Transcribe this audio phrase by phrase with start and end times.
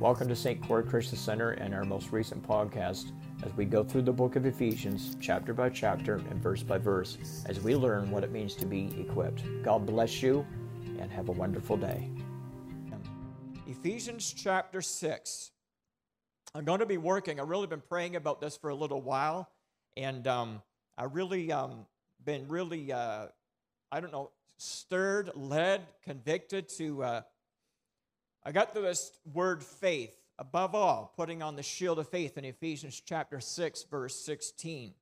[0.00, 0.62] Welcome to St.
[0.62, 3.10] Croix Christian Center and our most recent podcast
[3.42, 7.18] as we go through the book of Ephesians, chapter by chapter and verse by verse,
[7.46, 9.42] as we learn what it means to be equipped.
[9.64, 10.46] God bless you
[11.00, 12.12] and have a wonderful day.
[13.66, 15.50] Ephesians chapter 6.
[16.54, 17.40] I'm going to be working.
[17.40, 19.50] I've really been praying about this for a little while,
[19.96, 20.62] and um,
[20.96, 21.86] I really um,
[22.24, 23.26] been really, uh,
[23.90, 27.02] I don't know, stirred, led, convicted to.
[27.02, 27.22] Uh,
[28.48, 32.46] I got to this word faith, above all, putting on the shield of faith in
[32.46, 34.94] Ephesians chapter 6, verse 16.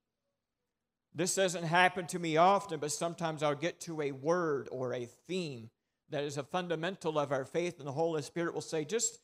[1.14, 5.06] This doesn't happen to me often, but sometimes I'll get to a word or a
[5.28, 5.70] theme
[6.10, 9.20] that is a fundamental of our faith, and the Holy Spirit will say, just,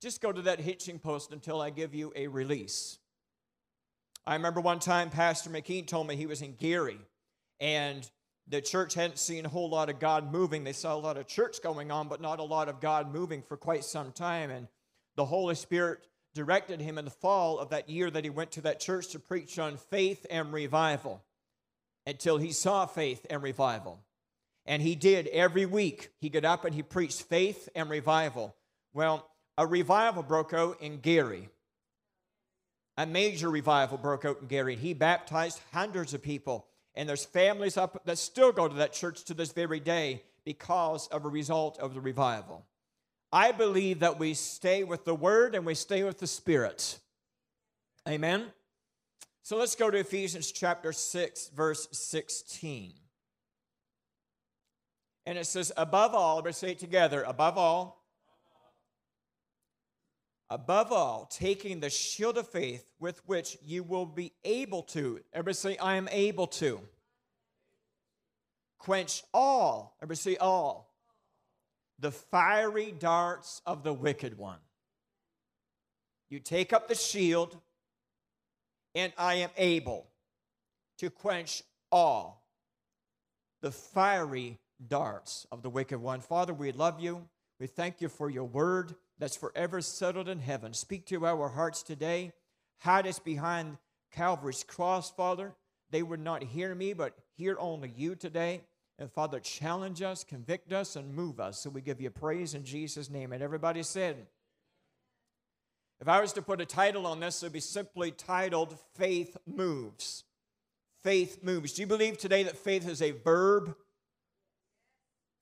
[0.00, 2.96] just go to that hitching post until I give you a release.
[4.26, 6.98] I remember one time Pastor McKean told me he was in Gary,
[7.60, 8.10] and
[8.48, 10.64] the church hadn't seen a whole lot of God moving.
[10.64, 13.42] They saw a lot of church going on, but not a lot of God moving
[13.42, 14.50] for quite some time.
[14.50, 14.68] And
[15.16, 16.00] the Holy Spirit
[16.34, 19.18] directed him in the fall of that year that he went to that church to
[19.18, 21.24] preach on faith and revival
[22.06, 23.98] until he saw faith and revival.
[24.64, 26.10] And he did every week.
[26.20, 28.54] He got up and he preached faith and revival.
[28.92, 31.48] Well, a revival broke out in Gary.
[32.96, 34.76] A major revival broke out in Gary.
[34.76, 36.66] He baptized hundreds of people.
[36.96, 41.08] And there's families up that still go to that church to this very day because
[41.08, 42.64] of a result of the revival.
[43.30, 46.98] I believe that we stay with the Word and we stay with the Spirit.
[48.08, 48.46] Amen.
[49.42, 52.94] So let's go to Ephesians chapter 6, verse 16.
[55.26, 58.05] And it says, above all, let's say it together, above all,
[60.50, 65.20] above all, taking the shield of faith with which you will be able to.
[65.32, 66.80] Everybody say, I am able to.
[68.78, 70.94] Quench all, everybody say, all.
[71.98, 74.58] The fiery darts of the wicked one.
[76.28, 77.56] You take up the shield,
[78.94, 80.06] and I am able
[80.98, 82.46] to quench all
[83.62, 86.20] the fiery darts of the wicked one.
[86.20, 87.26] Father, we love you.
[87.58, 90.74] We thank you for your word that's forever settled in heaven.
[90.74, 92.32] Speak to our hearts today.
[92.80, 93.78] Hide us behind
[94.12, 95.54] Calvary's cross, Father.
[95.90, 98.62] They would not hear me, but hear only you today.
[98.98, 101.60] And Father, challenge us, convict us, and move us.
[101.60, 103.32] So we give you praise in Jesus' name.
[103.32, 104.26] And everybody said,
[106.00, 109.36] if I was to put a title on this, it would be simply titled Faith
[109.46, 110.24] Moves.
[111.02, 111.72] Faith moves.
[111.72, 113.76] Do you believe today that faith is a verb?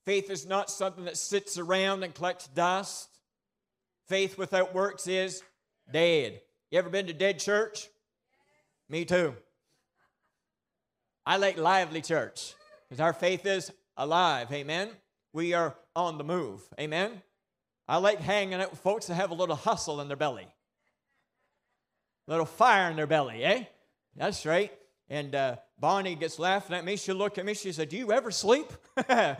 [0.05, 3.09] Faith is not something that sits around and collects dust.
[4.09, 5.42] Faith without works is
[5.92, 6.41] dead.
[6.70, 7.88] You ever been to dead church?
[8.88, 9.34] Me too.
[11.26, 12.54] I like lively church
[12.88, 14.53] because our faith is alive.
[14.53, 14.91] Amen.
[15.32, 16.62] We are on the move.
[16.78, 17.22] Amen.
[17.88, 20.47] I like hanging out with folks that have a little hustle in their belly,
[22.26, 23.65] a little fire in their belly, eh?
[24.16, 24.72] That's right.
[25.09, 26.97] And uh, Bonnie gets laughing at me.
[26.97, 27.54] She looked at me.
[27.54, 28.72] She said, Do you ever sleep?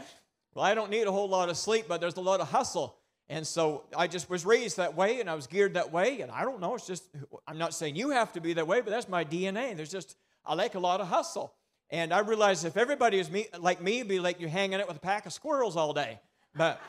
[0.54, 2.96] Well, I don't need a whole lot of sleep, but there's a lot of hustle.
[3.29, 6.21] And so I just was raised that way and I was geared that way.
[6.21, 7.09] And I don't know, it's just,
[7.47, 9.75] I'm not saying you have to be that way, but that's my DNA.
[9.77, 11.55] There's just, I like a lot of hustle.
[11.91, 14.89] And I realize if everybody is me, like me, it'd be like you're hanging out
[14.89, 16.21] with a pack of squirrels all day.
[16.55, 16.81] But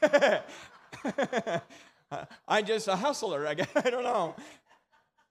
[2.48, 3.68] I'm just a hustler, I guess.
[3.76, 4.34] I don't know.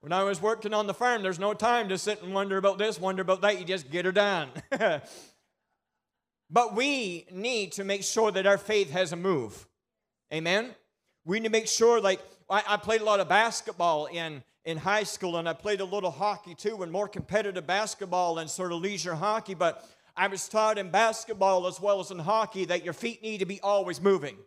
[0.01, 2.77] When I was working on the farm, there's no time to sit and wonder about
[2.77, 3.59] this, wonder about that.
[3.59, 4.49] You just get her done.
[6.49, 9.67] But we need to make sure that our faith has a move.
[10.33, 10.75] Amen?
[11.25, 14.77] We need to make sure, like, I, I, played a lot of basketball in, in
[14.77, 18.71] high school, and I played a little hockey too, and more competitive basketball and sort
[18.71, 19.53] of leisure hockey.
[19.53, 23.39] But I was taught in basketball as well as in hockey that your feet need
[23.39, 24.37] to be always moving.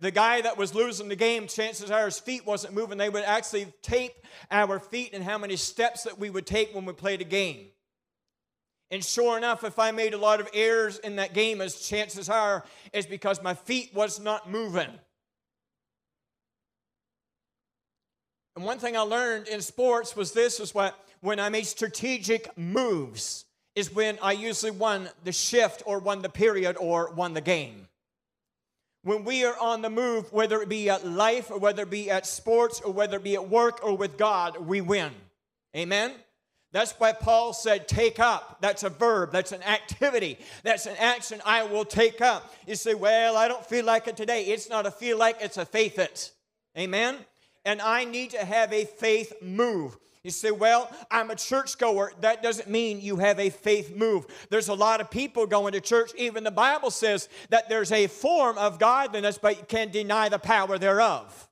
[0.00, 2.98] The guy that was losing the game, chances are his feet wasn't moving.
[2.98, 4.12] They would actually tape
[4.50, 7.68] our feet and how many steps that we would take when we played a game.
[8.90, 12.28] And sure enough, if I made a lot of errors in that game, as chances
[12.28, 14.88] are, is because my feet was not moving.
[18.54, 22.56] And one thing I learned in sports was this was what when I made strategic
[22.56, 23.44] moves
[23.74, 27.88] is when I usually won the shift or won the period or won the game.
[29.02, 32.10] When we are on the move, whether it be at life or whether it be
[32.10, 35.12] at sports or whether it be at work or with God, we win.
[35.76, 36.12] Amen?
[36.72, 38.58] That's why Paul said, take up.
[38.60, 42.52] That's a verb, that's an activity, that's an action I will take up.
[42.66, 44.44] You say, well, I don't feel like it today.
[44.44, 46.32] It's not a feel like, it's a faith it.
[46.76, 47.16] Amen?
[47.64, 49.96] And I need to have a faith move.
[50.22, 52.12] You say, well, I'm a churchgoer.
[52.20, 54.26] That doesn't mean you have a faith move.
[54.50, 56.10] There's a lot of people going to church.
[56.16, 60.40] Even the Bible says that there's a form of godliness, but you can't deny the
[60.40, 61.48] power thereof.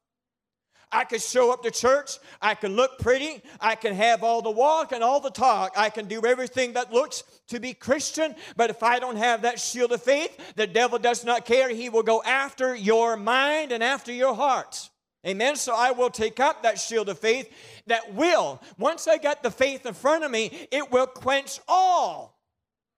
[0.95, 2.19] I could show up to church.
[2.41, 3.43] I can look pretty.
[3.61, 5.73] I can have all the walk and all the talk.
[5.77, 8.37] I can do everything that looks to be Christian.
[8.57, 11.69] But if I don't have that shield of faith, the devil does not care.
[11.69, 14.89] He will go after your mind and after your heart.
[15.27, 15.57] Amen.
[15.57, 17.51] So I will take up that shield of faith
[17.87, 22.39] that will, once I got the faith in front of me, it will quench all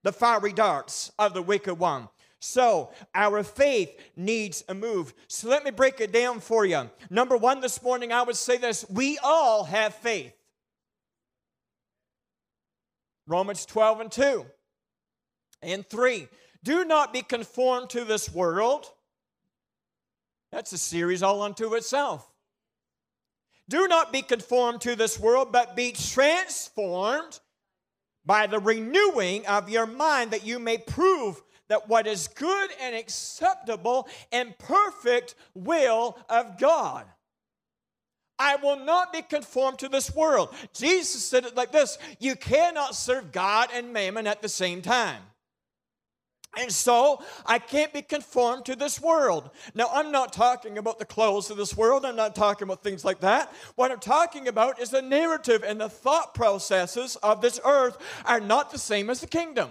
[0.03, 2.09] the fiery darts of the wicked one.
[2.49, 5.13] So, our faith needs a move.
[5.27, 6.89] So, let me break it down for you.
[7.11, 10.33] Number one, this morning, I would say this we all have faith.
[13.27, 14.47] Romans 12 and 2
[15.61, 16.29] and 3.
[16.63, 18.87] Do not be conformed to this world.
[20.53, 22.31] That's a series all unto itself.
[23.69, 27.41] Do not be conformed to this world, but be transformed
[28.25, 32.95] by the renewing of your mind, that you may prove that what is good and
[32.95, 37.07] acceptable and perfect will of God.
[38.39, 40.55] I will not be conformed to this world.
[40.75, 45.23] Jesus said it like this You cannot serve God and mammon at the same time.
[46.59, 49.51] And so I can't be conformed to this world.
[49.75, 52.07] Now, I'm not talking about the clothes of this world.
[52.07, 53.53] I'm not talking about things like that.
[53.75, 58.41] What I'm talking about is the narrative and the thought processes of this earth are
[58.41, 59.71] not the same as the kingdom.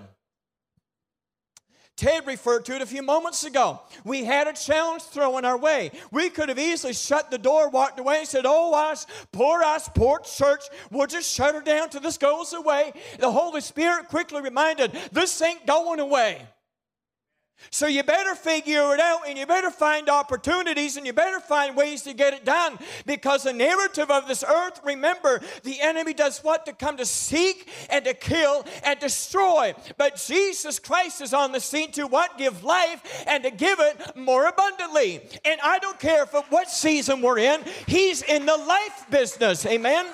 [1.98, 3.80] Ted referred to it a few moments ago.
[4.04, 5.92] We had a challenge thrown our way.
[6.12, 9.90] We could have easily shut the door, walked away, and said, Oh, us, poor us,
[9.96, 12.92] poor church, we'll just shut her down till this goes away.
[13.20, 16.46] The Holy Spirit quickly reminded, This ain't going away.
[17.72, 21.76] So you better figure it out and you better find opportunities and you better find
[21.76, 26.40] ways to get it done because the narrative of this earth, remember, the enemy does
[26.40, 26.66] what?
[26.68, 29.74] To come to seek and to kill and destroy.
[29.98, 32.38] But Jesus Christ is on the scene to what?
[32.38, 35.22] Give life and to give it more abundantly.
[35.44, 39.66] And I don't care for what season we're in, He's in the life business.
[39.66, 40.06] Amen.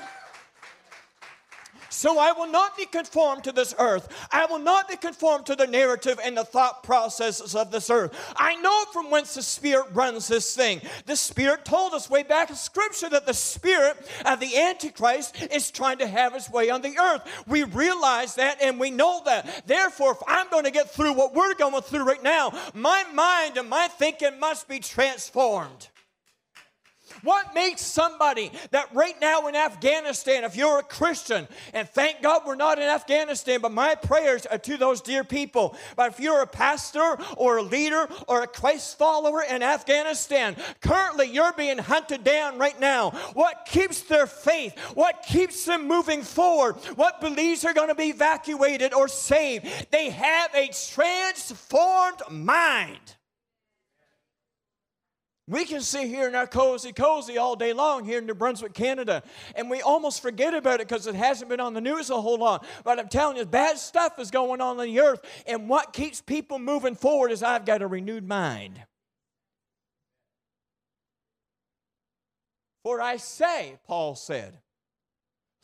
[1.91, 4.07] So I will not be conformed to this earth.
[4.31, 8.17] I will not be conformed to the narrative and the thought processes of this earth.
[8.37, 10.81] I know from whence the Spirit runs this thing.
[11.05, 15.69] The Spirit told us way back in Scripture that the Spirit of the Antichrist is
[15.69, 17.21] trying to have his way on the earth.
[17.45, 19.67] We realize that and we know that.
[19.67, 23.57] Therefore, if I'm going to get through what we're going through right now, my mind
[23.57, 25.89] and my thinking must be transformed.
[27.23, 32.43] What makes somebody that right now in Afghanistan, if you're a Christian, and thank God
[32.45, 35.75] we're not in Afghanistan, but my prayers are to those dear people.
[35.95, 41.27] But if you're a pastor or a leader or a Christ follower in Afghanistan, currently
[41.27, 43.11] you're being hunted down right now.
[43.33, 44.77] What keeps their faith?
[44.93, 46.75] What keeps them moving forward?
[46.95, 49.67] What believes they're going to be evacuated or saved?
[49.91, 53.15] They have a transformed mind.
[55.47, 58.73] We can sit here in our cozy, cozy all day long here in New Brunswick,
[58.73, 59.23] Canada,
[59.55, 62.37] and we almost forget about it because it hasn't been on the news a whole
[62.37, 62.65] lot.
[62.83, 66.21] But I'm telling you, bad stuff is going on on the earth, and what keeps
[66.21, 68.81] people moving forward is I've got a renewed mind.
[72.83, 74.59] For I say, Paul said,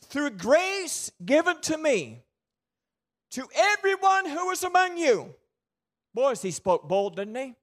[0.04, 2.22] through grace given to me,
[3.30, 5.34] to everyone who is among you.
[6.14, 7.54] Boys, he spoke bold, didn't he?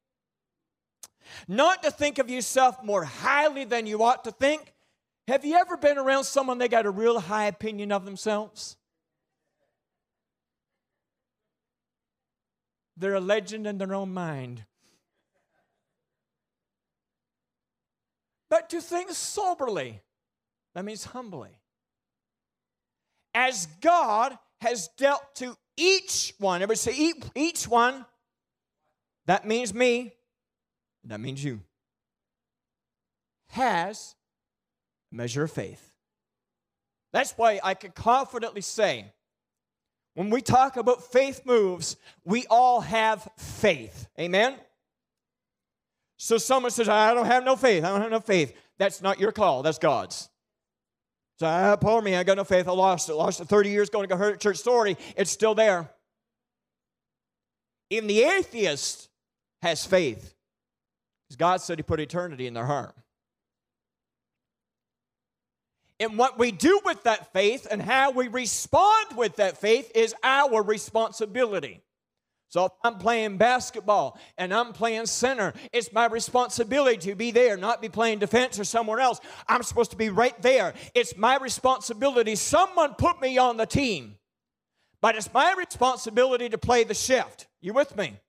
[1.47, 4.73] Not to think of yourself more highly than you ought to think.
[5.27, 8.77] Have you ever been around someone that got a real high opinion of themselves?
[12.97, 14.65] They're a legend in their own mind.
[18.49, 20.01] But to think soberly,
[20.75, 21.59] that means humbly.
[23.33, 28.05] As God has dealt to each one, everybody say each one,
[29.25, 30.13] that means me,
[31.05, 31.61] that means you,
[33.49, 34.15] has
[35.11, 35.91] a measure of faith.
[37.13, 39.13] That's why I can confidently say,
[40.15, 44.07] when we talk about faith moves, we all have faith.
[44.19, 44.55] Amen?
[46.17, 47.83] So someone says, I don't have no faith.
[47.83, 48.55] I don't have no faith.
[48.77, 50.29] That's not your call, that's God's.
[51.37, 52.67] So, ah, poor me, I got no faith.
[52.67, 53.15] I lost it.
[53.15, 54.97] Lost it 30 years going to go church story.
[55.17, 55.89] It's still there.
[57.89, 59.09] Even the atheist
[59.61, 60.34] has faith.
[61.27, 62.95] Because God said He put eternity in their heart.
[65.99, 70.13] And what we do with that faith and how we respond with that faith is
[70.23, 71.81] our responsibility.
[72.49, 77.57] So if I'm playing basketball and I'm playing center, it's my responsibility to be there,
[77.57, 79.19] not be playing defense or somewhere else.
[79.47, 80.73] I'm supposed to be right there.
[80.93, 82.35] It's my responsibility.
[82.35, 84.15] Someone put me on the team,
[85.01, 87.47] but it's my responsibility to play the shift.
[87.61, 88.19] You with me?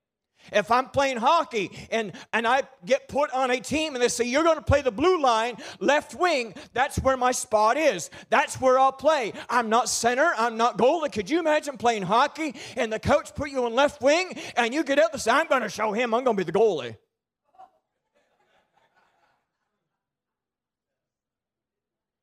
[0.53, 4.25] If I'm playing hockey and, and I get put on a team and they say,
[4.25, 8.11] You're going to play the blue line, left wing, that's where my spot is.
[8.31, 9.33] That's where I'll play.
[9.49, 11.13] I'm not center, I'm not goalie.
[11.13, 14.85] Could you imagine playing hockey and the coach put you on left wing and you
[14.85, 16.97] get up and say, I'm going to show him I'm going to be the goalie?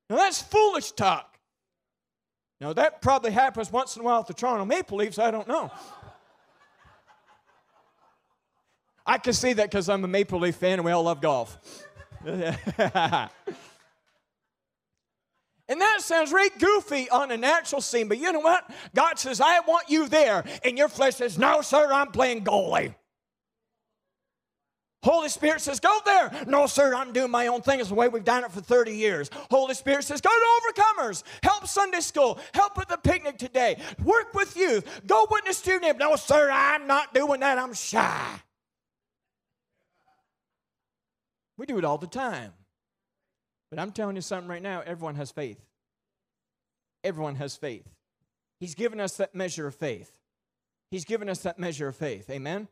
[0.09, 1.39] Now that's foolish talk.
[2.61, 5.47] Now that probably happens once in a while with the Toronto Maple Leafs, I don't
[5.47, 5.71] know.
[9.05, 11.57] I can see that because I'm a Maple Leaf fan and we all love golf.
[12.25, 12.39] and
[15.67, 18.69] that sounds right goofy on a natural scene, but you know what?
[18.95, 20.45] God says, I want you there.
[20.63, 22.95] And your flesh says, No, sir, I'm playing goalie.
[25.03, 26.31] Holy Spirit says, Go there.
[26.47, 27.81] No, sir, I'm doing my own thing.
[27.81, 29.29] It's the way we've done it for 30 years.
[29.51, 31.23] Holy Spirit says, Go to overcomers.
[31.43, 32.39] Help Sunday school.
[32.53, 33.81] Help at the picnic today.
[34.01, 35.01] Work with youth.
[35.05, 35.99] Go witness to neighbor.
[35.99, 37.59] No, sir, I'm not doing that.
[37.59, 38.39] I'm shy.
[41.57, 42.53] We do it all the time.
[43.69, 45.59] But I'm telling you something right now everyone has faith.
[47.03, 47.87] Everyone has faith.
[48.59, 50.11] He's given us that measure of faith.
[50.89, 52.29] He's given us that measure of faith.
[52.29, 52.67] Amen?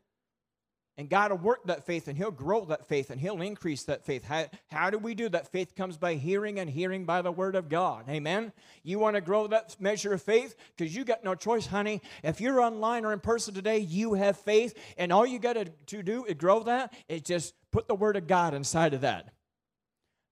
[0.98, 4.04] And God will work that faith and He'll grow that faith and He'll increase that
[4.04, 4.24] faith.
[4.24, 5.50] How, how do we do that?
[5.50, 8.08] Faith comes by hearing and hearing by the Word of God.
[8.10, 8.52] Amen?
[8.82, 10.54] You want to grow that measure of faith?
[10.76, 12.02] Because you got no choice, honey.
[12.22, 14.78] If you're online or in person today, you have faith.
[14.98, 18.26] And all you got to, do to grow that is just put the Word of
[18.26, 19.32] God inside of that.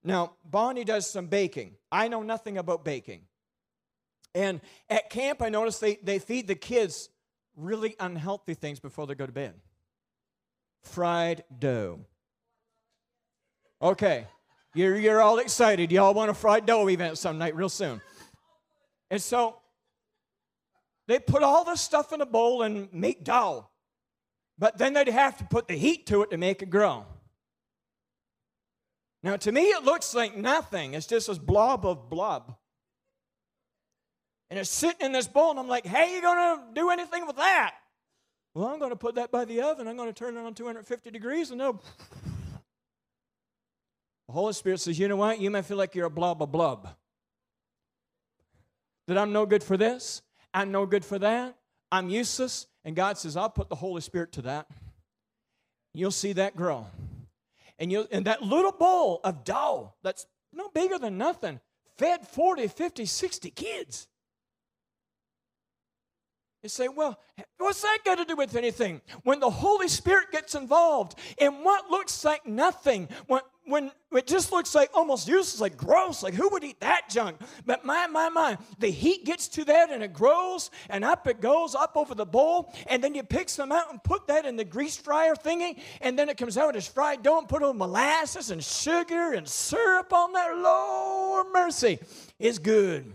[0.03, 1.75] Now, Bonnie does some baking.
[1.91, 3.21] I know nothing about baking.
[4.35, 7.09] And at camp, I noticed they, they feed the kids
[7.55, 9.55] really unhealthy things before they go to bed
[10.83, 12.01] fried dough.
[13.81, 14.27] Okay,
[14.75, 15.91] you're, you're all excited.
[15.91, 18.01] Y'all want a fried dough event some night real soon.
[19.09, 19.57] And so
[21.07, 23.67] they put all this stuff in a bowl and make dough.
[24.57, 27.05] But then they'd have to put the heat to it to make it grow.
[29.23, 30.93] Now, to me, it looks like nothing.
[30.93, 32.55] It's just this blob of blob.
[34.49, 37.37] And it's sitting in this bowl, and I'm like, hey, you gonna do anything with
[37.37, 37.75] that?
[38.53, 39.87] Well, I'm going to put that by the oven.
[39.87, 41.79] I'm going to turn it on 250 degrees and no.
[44.27, 45.41] The Holy Spirit says, you know what?
[45.41, 46.87] You may feel like you're a blob of blub.
[49.09, 50.21] That I'm no good for this.
[50.53, 51.57] I'm no good for that.
[51.91, 52.67] I'm useless.
[52.85, 54.67] And God says, I'll put the Holy Spirit to that.
[55.93, 56.87] You'll see that grow.
[57.77, 61.59] And, you'll, and that little bowl of dough that's no bigger than nothing
[61.97, 64.07] fed 40, 50, 60 kids.
[66.63, 67.19] You say, well,
[67.57, 69.01] what's that got to do with anything?
[69.23, 74.51] When the Holy Spirit gets involved in what looks like nothing, when, when it just
[74.51, 77.37] looks like almost useless, like gross, like who would eat that junk?
[77.65, 81.41] But my, my, my, the heat gets to that and it grows and up it
[81.41, 84.55] goes up over the bowl, and then you pick some out and put that in
[84.55, 87.73] the grease fryer thingy, and then it comes out as fried dough and put a
[87.73, 90.55] molasses and sugar and syrup on that.
[90.55, 91.97] Lord mercy,
[92.37, 93.13] is good.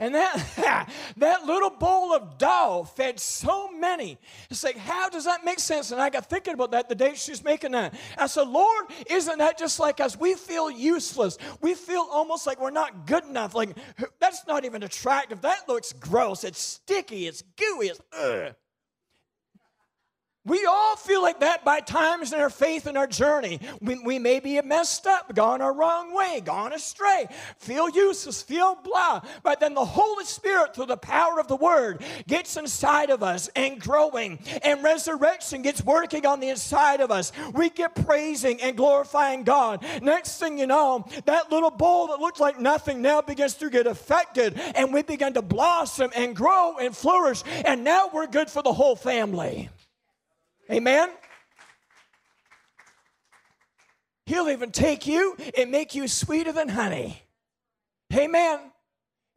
[0.00, 0.88] And that,
[1.18, 4.18] that little bowl of dough fed so many.
[4.50, 5.92] It's like, how does that make sense?
[5.92, 7.94] And I got thinking about that the day she's making that.
[8.16, 10.18] I said, Lord, isn't that just like us?
[10.18, 11.36] We feel useless.
[11.60, 13.54] We feel almost like we're not good enough.
[13.54, 13.76] Like,
[14.18, 15.42] that's not even attractive.
[15.42, 16.44] That looks gross.
[16.44, 17.26] It's sticky.
[17.26, 17.88] It's gooey.
[17.88, 18.54] It's ugh.
[20.46, 23.60] We all feel like that by times in our faith and our journey.
[23.82, 27.26] We, we may be messed up, gone our wrong way, gone astray,
[27.58, 29.20] feel useless, feel blah.
[29.42, 33.50] But then the Holy Spirit, through the power of the Word, gets inside of us
[33.54, 37.32] and growing, and resurrection gets working on the inside of us.
[37.52, 39.84] We get praising and glorifying God.
[40.00, 43.86] Next thing you know, that little bowl that looked like nothing now begins to get
[43.86, 48.62] affected, and we begin to blossom and grow and flourish, and now we're good for
[48.62, 49.68] the whole family.
[50.70, 51.10] Amen?
[54.26, 57.22] He'll even take you and make you sweeter than honey.
[58.14, 58.60] Amen.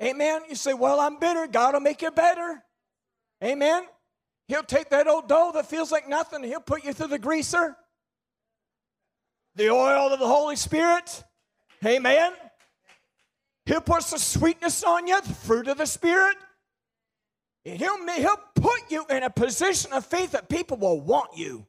[0.01, 0.41] Amen.
[0.47, 1.47] You say, Well, I'm bitter.
[1.47, 2.63] God will make you better.
[3.43, 3.85] Amen.
[4.47, 7.75] He'll take that old dough that feels like nothing, he'll put you through the greaser,
[9.55, 11.23] the oil of the Holy Spirit.
[11.85, 12.33] Amen.
[13.65, 16.35] He'll put some sweetness on you, the fruit of the Spirit.
[17.63, 21.65] He'll, he'll put you in a position of faith that people will want you.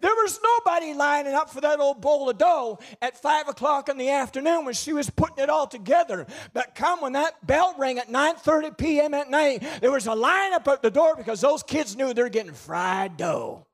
[0.00, 3.98] There was nobody lining up for that old bowl of dough at five o'clock in
[3.98, 6.26] the afternoon when she was putting it all together.
[6.52, 9.14] But come when that bell rang at 9:30 p.m.
[9.14, 12.28] at night, there was a line up at the door because those kids knew they're
[12.28, 13.66] getting fried dough.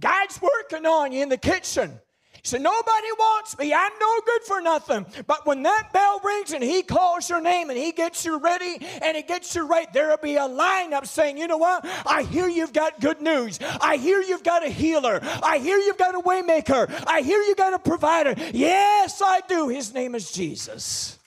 [0.00, 2.00] God's working on you in the kitchen.
[2.42, 3.74] He said, Nobody wants me.
[3.74, 5.06] I'm no good for nothing.
[5.26, 8.78] But when that bell rings and he calls your name and he gets you ready
[9.02, 11.84] and he gets you right, there'll be a lineup saying, You know what?
[12.06, 13.58] I hear you've got good news.
[13.80, 15.20] I hear you've got a healer.
[15.22, 16.88] I hear you've got a waymaker.
[17.06, 18.34] I hear you got a provider.
[18.52, 19.68] Yes, I do.
[19.68, 21.18] His name is Jesus.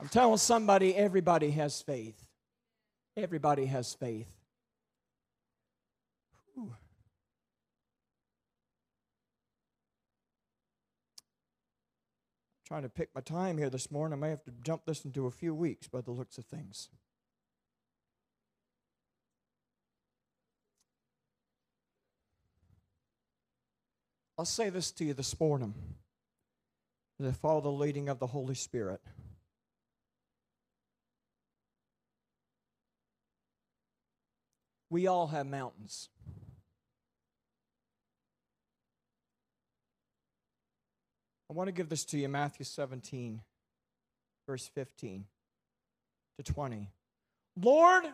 [0.00, 2.20] I'm telling somebody, everybody has faith.
[3.16, 4.26] Everybody has faith.
[6.54, 6.74] Whew.
[12.72, 14.18] Trying to pick my time here this morning.
[14.18, 16.88] I may have to jump this into a few weeks by the looks of things.
[24.38, 25.74] I'll say this to you this morning
[27.22, 29.02] I follow the leading of the Holy Spirit.
[34.88, 36.08] We all have mountains.
[41.52, 43.42] I want to give this to you Matthew 17,
[44.48, 45.26] verse 15
[46.38, 46.88] to 20.
[47.60, 48.04] Lord,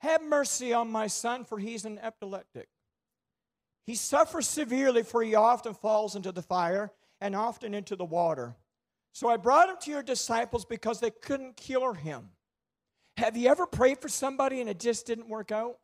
[0.00, 2.68] have mercy on my son, for he's an epileptic.
[3.86, 8.54] He suffers severely, for he often falls into the fire and often into the water.
[9.14, 12.28] So I brought him to your disciples because they couldn't cure him.
[13.16, 15.78] Have you ever prayed for somebody and it just didn't work out?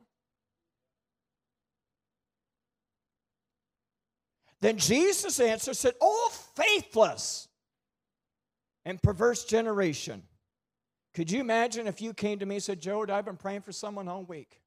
[4.63, 7.49] Then Jesus answered, said, Oh, faithless
[8.85, 10.23] and perverse generation.
[11.15, 13.73] Could you imagine if you came to me and said, Joe, I've been praying for
[13.73, 14.61] someone all week.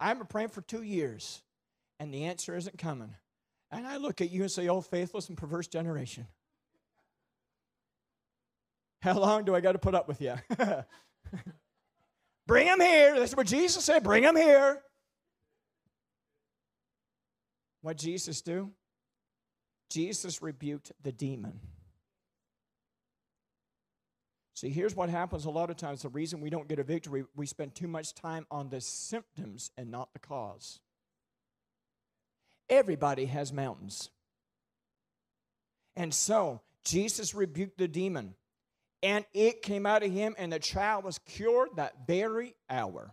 [0.00, 1.42] I've been praying for two years,
[2.00, 3.14] and the answer isn't coming.
[3.70, 6.26] And I look at you and say, Oh, faithless and perverse generation.
[9.02, 10.34] How long do I got to put up with you?
[12.46, 13.20] Bring him here.
[13.20, 14.02] That's what Jesus said.
[14.02, 14.80] Bring him here.
[17.82, 18.72] What Jesus do?
[19.90, 21.60] Jesus rebuked the demon.
[24.54, 26.02] See, here's what happens a lot of times.
[26.02, 29.70] The reason we don't get a victory, we spend too much time on the symptoms
[29.76, 30.80] and not the cause.
[32.70, 34.10] Everybody has mountains.
[35.96, 38.34] And so, Jesus rebuked the demon
[39.04, 43.12] and it came out of him, and the child was cured that very hour.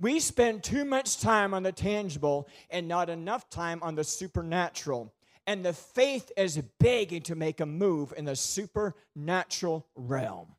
[0.00, 5.12] We spend too much time on the tangible and not enough time on the supernatural.
[5.46, 10.54] And the faith is begging to make a move in the supernatural realm.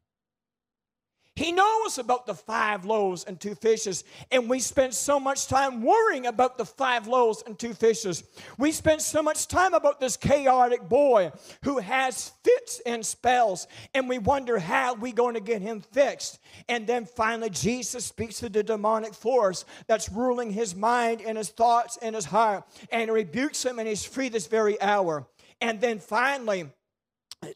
[1.35, 5.81] He knows about the five loaves and two fishes, and we spend so much time
[5.81, 8.23] worrying about the five loaves and two fishes.
[8.59, 11.31] We spend so much time about this chaotic boy
[11.63, 16.37] who has fits and spells, and we wonder how we're going to get him fixed.
[16.69, 21.49] And then finally, Jesus speaks to the demonic force that's ruling his mind and his
[21.49, 25.25] thoughts and his heart, and rebukes him, and he's free this very hour.
[25.59, 26.69] And then finally,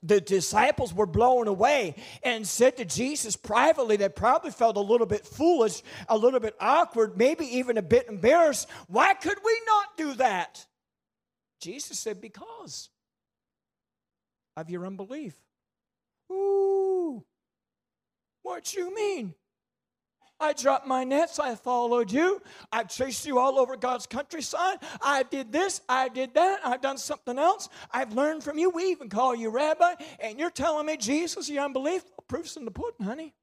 [0.03, 5.07] the disciples were blown away and said to Jesus privately, they probably felt a little
[5.07, 8.67] bit foolish, a little bit awkward, maybe even a bit embarrassed.
[8.87, 10.65] Why could we not do that?
[11.59, 12.89] Jesus said, Because
[14.55, 15.35] of your unbelief.
[16.31, 17.23] Ooh,
[18.43, 19.33] what you mean?
[20.39, 21.39] I dropped my nets.
[21.39, 22.41] I followed you.
[22.71, 24.77] I chased you all over God's countryside.
[25.01, 25.81] I did this.
[25.89, 26.59] I did that.
[26.63, 27.69] I've done something else.
[27.91, 28.69] I've learned from you.
[28.69, 29.93] We even call you rabbi.
[30.19, 32.03] And you're telling me Jesus, your unbelief?
[32.27, 33.33] Proof's in the pudding, honey.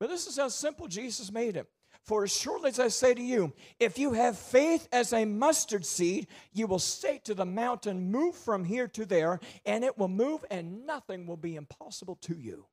[0.00, 1.66] But this is how simple Jesus made it.
[2.04, 5.84] For as surely as I say to you, if you have faith as a mustard
[5.84, 10.08] seed, you will say to the mountain, Move from here to there, and it will
[10.08, 12.64] move, and nothing will be impossible to you.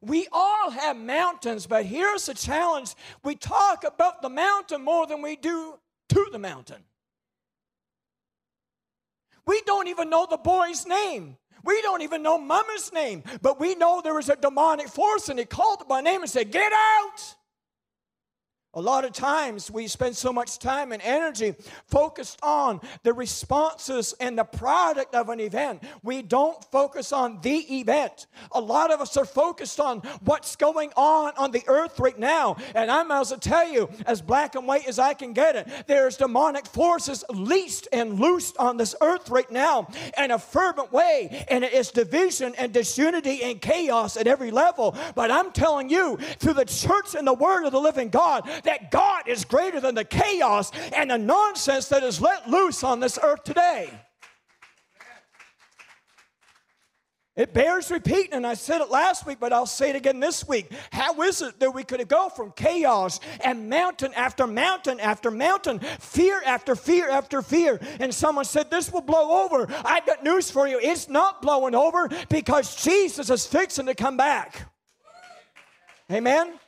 [0.00, 5.22] We all have mountains, but here's the challenge we talk about the mountain more than
[5.22, 5.78] we do
[6.10, 6.84] to the mountain.
[9.46, 11.36] We don't even know the boy's name.
[11.64, 15.38] We don't even know mama's name, but we know there was a demonic force and
[15.38, 17.34] he called by name and said, Get out!
[18.74, 21.54] A lot of times we spend so much time and energy
[21.86, 25.82] focused on the responses and the product of an event.
[26.02, 28.26] We don't focus on the event.
[28.52, 32.58] A lot of us are focused on what's going on on the earth right now.
[32.74, 35.66] And I'm about to tell you, as black and white as I can get it,
[35.86, 41.46] there's demonic forces leased and loosed on this earth right now in a fervent way.
[41.48, 44.94] And it is division and disunity and chaos at every level.
[45.14, 48.90] But I'm telling you, through the church and the word of the living God, that
[48.90, 53.18] God is greater than the chaos and the nonsense that is let loose on this
[53.22, 53.90] earth today.
[57.38, 60.48] It bears repeating, and I said it last week, but I'll say it again this
[60.48, 60.72] week.
[60.90, 65.78] How is it that we could go from chaos and mountain after mountain after mountain,
[65.78, 67.78] fear after fear after fear?
[68.00, 69.72] And someone said, This will blow over.
[69.84, 70.80] I've got news for you.
[70.82, 74.68] It's not blowing over because Jesus is fixing to come back.
[76.10, 76.58] Amen?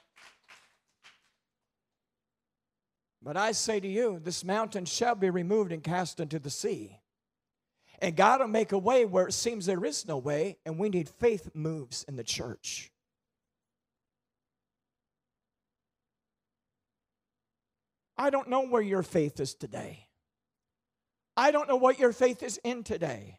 [3.23, 6.99] But I say to you, this mountain shall be removed and cast into the sea.
[8.01, 10.89] And God will make a way where it seems there is no way, and we
[10.89, 12.91] need faith moves in the church.
[18.17, 20.07] I don't know where your faith is today.
[21.37, 23.39] I don't know what your faith is in today.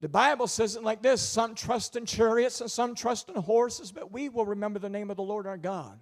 [0.00, 3.90] The Bible says it like this some trust in chariots and some trust in horses,
[3.90, 5.98] but we will remember the name of the Lord our God.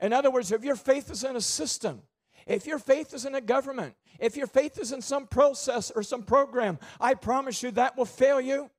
[0.00, 2.02] In other words, if your faith is in a system,
[2.46, 6.02] if your faith is in a government, if your faith is in some process or
[6.02, 8.70] some program, I promise you that will fail you.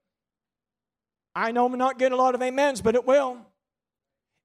[1.36, 3.46] I know I'm not getting a lot of amens, but it will.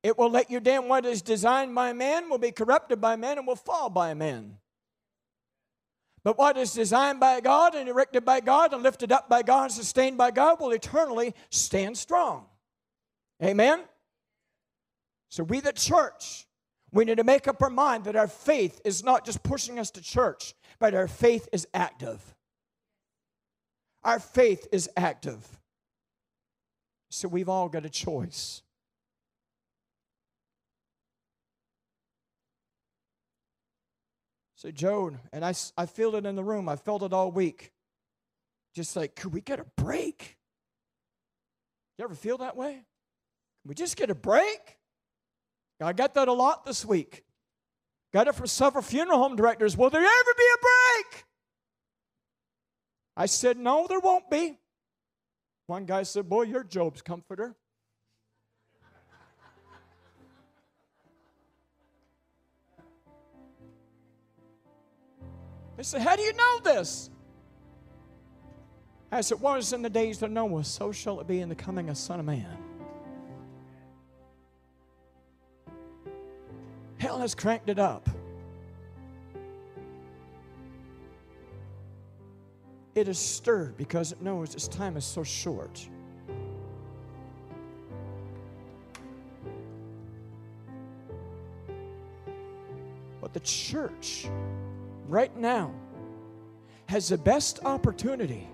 [0.03, 0.89] It will let you down.
[0.89, 4.59] What is designed by man will be corrupted by man and will fall by man.
[6.25, 9.65] But what is designed by God and erected by God and lifted up by God
[9.65, 12.47] and sustained by God will eternally stand strong.
[13.43, 13.81] Amen?
[15.31, 16.47] So we, the church,
[16.93, 19.91] we need to make up our mind that our faith is not just pushing us
[19.93, 22.21] to church, but our faith is active.
[24.05, 25.47] Our faith is active.
[27.11, 28.63] So we've all got a choice.
[34.57, 36.69] So, Joan, and I, I feel it in the room.
[36.69, 37.73] I felt it all week.
[38.77, 40.37] Just like, could we get a break?
[41.99, 42.73] You ever feel that way?
[42.75, 44.79] Can we just get a break?
[45.81, 47.25] I got that a lot this week.
[48.13, 49.77] Got it from several funeral home directors.
[49.77, 51.25] Will there ever be a break?
[53.17, 54.59] I said, No, there won't be.
[55.67, 57.57] One guy said, Boy, you're Job's comforter.
[65.77, 67.11] They said, How do you know this?
[69.11, 71.89] As it was in the days of Noah, so shall it be in the coming
[71.91, 72.62] of Son of Man.
[77.03, 78.09] Hell has cranked it up.
[82.95, 85.85] It is stirred because it knows its time is so short.
[93.21, 94.29] But the church,
[95.09, 95.75] right now,
[96.87, 98.47] has the best opportunity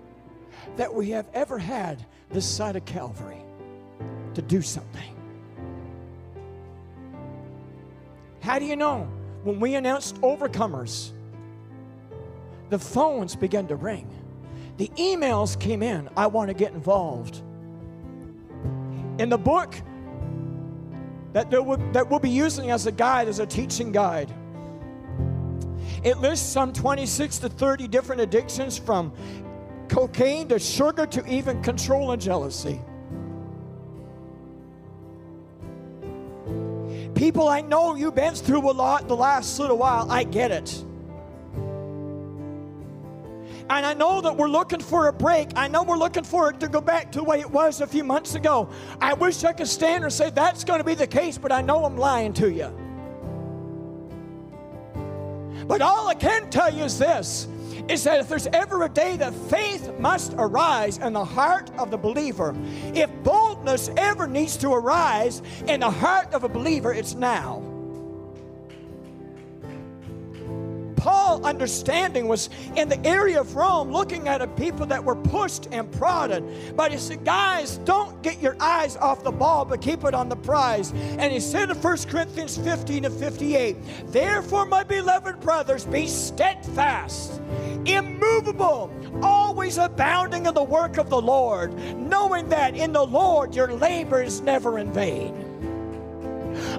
[0.75, 3.43] that we have ever had this side of Calvary
[4.33, 5.18] to do something.
[8.49, 9.07] How do you know?
[9.43, 11.11] When we announced overcomers,
[12.71, 14.09] the phones began to ring.
[14.77, 16.09] The emails came in.
[16.17, 17.43] I want to get involved.
[19.19, 19.75] In the book
[21.33, 24.33] that, will, that we'll be using as a guide, as a teaching guide,
[26.03, 29.13] it lists some 26 to 30 different addictions from
[29.89, 32.81] cocaine to sugar to even control and jealousy.
[37.29, 40.11] People, I know you've been through a lot the last little while.
[40.11, 40.83] I get it.
[43.69, 45.51] And I know that we're looking for a break.
[45.55, 47.85] I know we're looking for it to go back to the way it was a
[47.85, 48.67] few months ago.
[48.99, 51.61] I wish I could stand and say that's going to be the case, but I
[51.61, 52.75] know I'm lying to you.
[55.67, 57.47] But all I can tell you is this
[57.89, 61.89] is that if there's ever a day that faith must arise in the heart of
[61.89, 62.55] the believer,
[62.93, 67.68] if boldness ever needs to arise in the heart of a believer, it's now.
[71.43, 75.91] Understanding was in the area of Rome looking at a people that were pushed and
[75.91, 76.43] prodded.
[76.75, 80.29] But he said, guys, don't get your eyes off the ball, but keep it on
[80.29, 80.91] the prize.
[80.91, 87.41] And he said in 1 Corinthians 15 to 58, Therefore, my beloved brothers, be steadfast,
[87.85, 93.73] immovable, always abounding in the work of the Lord, knowing that in the Lord your
[93.73, 95.48] labor is never in vain.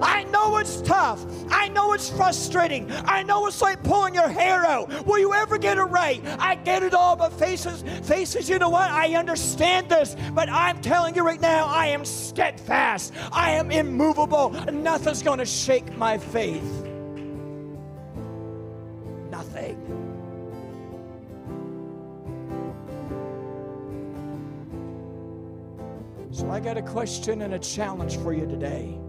[0.01, 1.23] I know it's tough.
[1.49, 2.91] I know it's frustrating.
[3.05, 5.05] I know it's like pulling your hair out.
[5.05, 6.21] Will you ever get it right?
[6.39, 8.89] I get it all, but faces, faces, you know what?
[8.89, 13.13] I understand this, but I'm telling you right now, I am steadfast.
[13.31, 14.49] I am immovable.
[14.71, 16.87] Nothing's going to shake my faith.
[19.29, 19.77] Nothing.
[26.31, 29.00] So I got a question and a challenge for you today.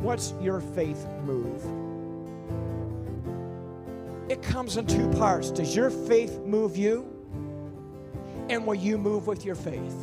[0.00, 1.62] What's your faith move?
[4.30, 5.50] It comes in two parts.
[5.50, 7.06] Does your faith move you?
[8.48, 9.96] And will you move with your faith?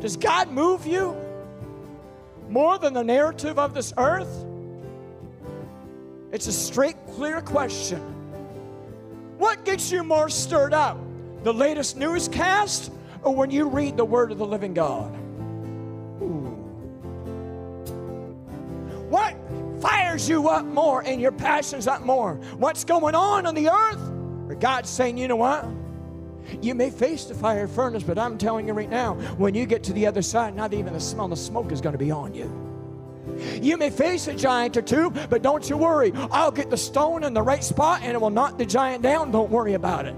[0.00, 1.16] Does God move you
[2.48, 4.44] more than the narrative of this earth?
[6.32, 8.00] It's a straight, clear question.
[9.38, 10.98] What gets you more stirred up?
[11.42, 12.90] The latest newscast
[13.22, 15.14] or when you read the Word of the living God?
[20.14, 22.34] Fires you up more and your passions up more?
[22.56, 23.98] What's going on on the earth?
[24.48, 25.66] Or God's saying, you know what?
[26.62, 29.82] You may face the fire furnace, but I'm telling you right now, when you get
[29.84, 32.32] to the other side, not even the smell of smoke is going to be on
[32.32, 32.48] you.
[33.60, 36.12] You may face a giant or two, but don't you worry.
[36.30, 39.32] I'll get the stone in the right spot and it will knock the giant down.
[39.32, 40.14] Don't worry about it.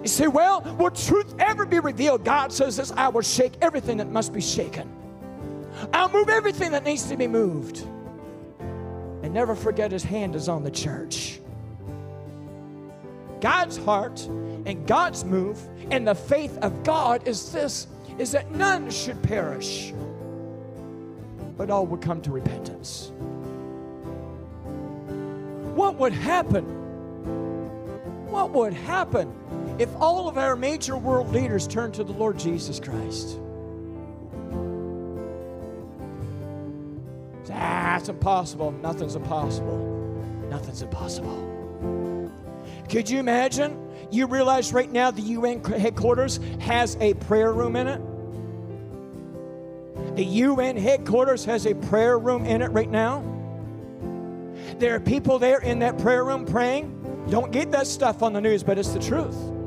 [0.00, 2.24] You say, well, will truth ever be revealed?
[2.24, 4.90] God says this I will shake everything that must be shaken,
[5.92, 7.86] I'll move everything that needs to be moved.
[9.28, 11.38] And never forget his hand is on the church.
[13.42, 15.60] God's heart and God's move
[15.90, 19.92] and the faith of God is this is that none should perish
[21.58, 23.12] but all would come to repentance.
[25.74, 26.64] What would happen?
[28.30, 29.30] What would happen
[29.78, 33.38] if all of our major world leaders turned to the Lord Jesus Christ?
[37.98, 38.70] That's impossible.
[38.70, 39.76] Nothing's impossible.
[40.48, 42.30] Nothing's impossible.
[42.88, 43.76] Could you imagine?
[44.12, 48.00] You realize right now the UN headquarters has a prayer room in it?
[50.14, 53.24] The UN headquarters has a prayer room in it right now.
[54.78, 57.26] There are people there in that prayer room praying.
[57.28, 59.57] Don't get that stuff on the news, but it's the truth.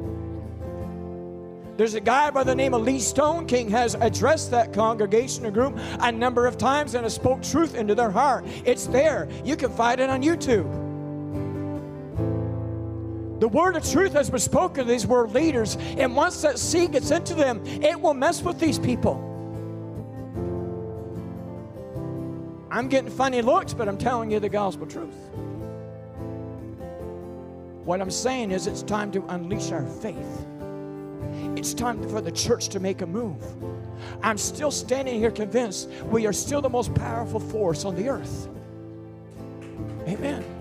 [1.82, 5.80] There's a guy by the name of Lee Stoneking has addressed that congregation or group
[6.00, 8.46] a number of times and has spoke truth into their heart.
[8.66, 9.28] It's there.
[9.44, 10.70] You can find it on YouTube.
[13.40, 16.92] The word of truth has been spoken to these world leaders, and once that seed
[16.92, 19.16] gets into them, it will mess with these people.
[22.70, 25.18] I'm getting funny looks, but I'm telling you the gospel truth.
[27.86, 30.46] What I'm saying is, it's time to unleash our faith.
[31.58, 33.42] It's time for the church to make a move.
[34.24, 38.48] I'm still standing here convinced we are still the most powerful force on the earth.
[40.08, 40.61] Amen.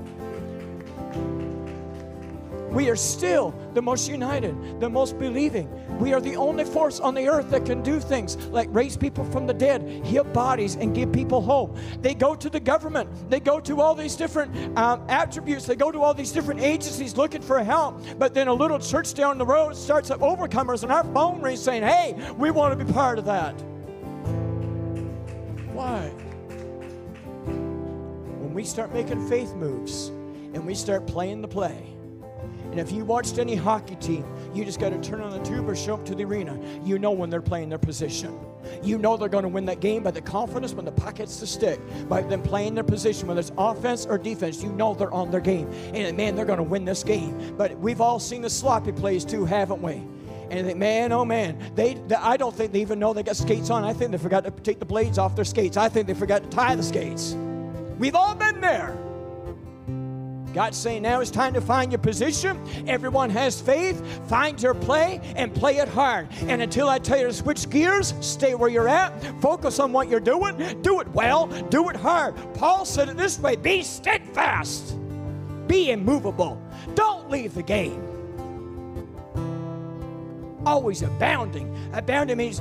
[2.71, 5.69] We are still the most united, the most believing.
[5.99, 9.25] We are the only force on the earth that can do things like raise people
[9.25, 11.77] from the dead, heal bodies, and give people hope.
[12.01, 15.91] They go to the government, they go to all these different um, attributes, they go
[15.91, 18.01] to all these different agencies looking for help.
[18.19, 21.61] But then a little church down the road starts up overcomers, and our phone rings
[21.61, 23.53] saying, Hey, we want to be part of that.
[25.73, 26.09] Why?
[27.47, 31.97] When we start making faith moves and we start playing the play,
[32.71, 35.69] and if you watched any hockey team, you just got to turn on the tube
[35.69, 36.59] or show up to the arena.
[36.85, 38.39] You know when they're playing their position.
[38.83, 41.41] You know they're going to win that game by the confidence when the puck hits
[41.41, 44.63] the stick, by them playing their position, whether it's offense or defense.
[44.63, 45.69] You know they're on their game.
[45.95, 47.57] And man, they're going to win this game.
[47.57, 50.03] But we've all seen the sloppy plays too, haven't we?
[50.51, 53.71] And man, oh man, they, they, I don't think they even know they got skates
[53.71, 53.85] on.
[53.85, 55.77] I think they forgot to take the blades off their skates.
[55.77, 57.37] I think they forgot to tie the skates.
[57.99, 58.97] We've all been there.
[60.53, 62.61] God's saying now it's time to find your position.
[62.89, 64.05] Everyone has faith.
[64.29, 66.29] Find your play and play it hard.
[66.43, 69.13] And until I tell you to switch gears, stay where you're at.
[69.41, 70.57] Focus on what you're doing.
[70.83, 71.47] Do it well.
[71.47, 72.35] Do it hard.
[72.55, 74.97] Paul said it this way be steadfast,
[75.69, 76.61] be immovable.
[76.95, 78.07] Don't leave the game.
[80.67, 81.75] Always abounding.
[81.93, 82.61] Abounding means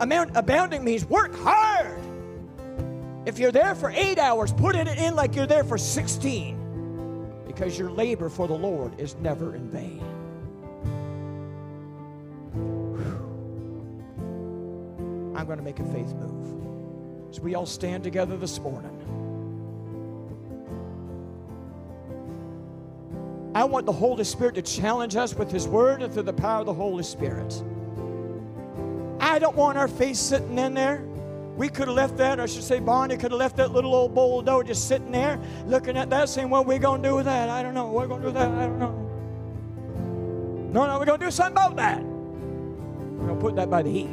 [0.00, 1.98] abounding means work hard.
[3.26, 6.59] If you're there for eight hours, put it in like you're there for 16
[7.60, 9.98] because your labor for the Lord is never in vain.
[12.54, 13.04] Whew.
[15.36, 17.28] I'm going to make a faith move.
[17.28, 18.96] As we all stand together this morning,
[23.54, 26.60] I want the Holy Spirit to challenge us with His Word and through the power
[26.60, 27.62] of the Holy Spirit.
[29.20, 31.04] I don't want our faith sitting in there
[31.60, 34.14] we could have left that, I should say, Bonnie could have left that little old
[34.14, 37.08] bowl of dough just sitting there looking at that, saying, What are we going to
[37.10, 37.50] do with that?
[37.50, 37.86] I don't know.
[37.88, 38.50] What are we going to do with that?
[38.50, 40.70] I don't know.
[40.72, 42.02] No, no, we're going to do something about that.
[42.02, 44.08] We're going to put that by the heat.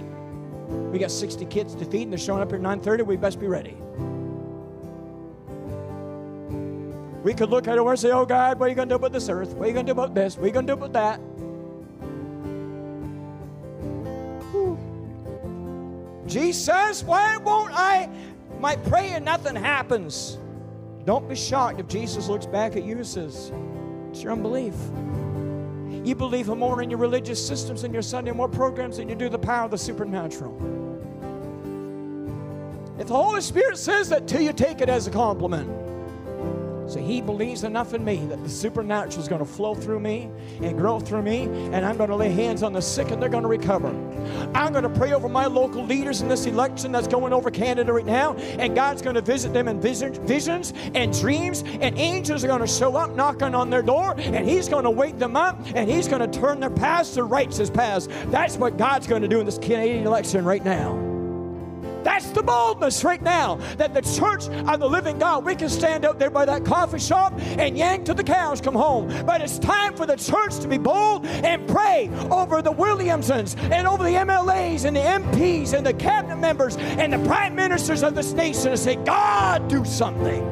[0.92, 3.06] We got 60 kids to feed, and they're showing up here at 9.30.
[3.06, 3.78] We best be ready.
[7.24, 8.98] We could look at it and say, Oh, God, what are you going to do
[8.98, 9.54] about this earth?
[9.54, 10.36] What are you going to do about this?
[10.36, 11.22] What are you going to do about that?
[16.28, 18.10] Jesus, why won't I?
[18.60, 20.38] My prayer, and nothing happens.
[21.06, 23.52] Don't be shocked if Jesus looks back at you and says,
[24.10, 24.76] It's your unbelief.
[26.06, 29.30] You believe more in your religious systems and your Sunday more programs than you do
[29.30, 30.56] the power of the supernatural.
[33.00, 35.87] If the Holy Spirit says that to you, take it as a compliment.
[36.88, 40.32] So he believes enough in me that the supernatural is going to flow through me
[40.62, 43.30] and grow through me, and I'm going to lay hands on the sick and they're
[43.30, 43.90] going to recover.
[44.54, 47.92] I'm going to pray over my local leaders in this election that's going over Canada
[47.94, 52.48] right now, and God's going to visit them in visions and dreams, and angels are
[52.48, 55.60] going to show up knocking on their door, and He's going to wake them up,
[55.76, 58.08] and He's going to turn their past to righteous paths.
[58.28, 61.07] That's what God's going to do in this Canadian election right now.
[62.04, 66.06] That's the boldness right now that the church of the living God, we can stand
[66.06, 69.08] out there by that coffee shop and yank till the cows come home.
[69.26, 73.88] But it's time for the church to be bold and pray over the Williamsons and
[73.88, 78.16] over the MLAs and the MPs and the cabinet members and the prime ministers of
[78.16, 80.44] this nation and say, God, do something.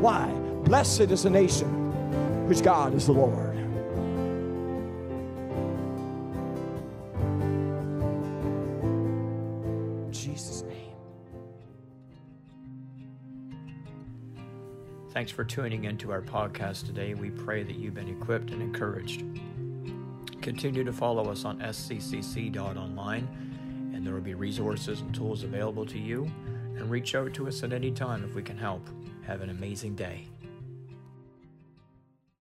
[0.00, 0.26] Why?
[0.64, 3.51] Blessed is the nation whose God is the Lord.
[15.12, 17.12] Thanks for tuning into our podcast today.
[17.12, 19.24] We pray that you've been equipped and encouraged.
[20.40, 23.28] Continue to follow us on sccc.online,
[23.92, 26.30] and there will be resources and tools available to you.
[26.78, 28.88] And reach out to us at any time if we can help.
[29.26, 30.31] Have an amazing day.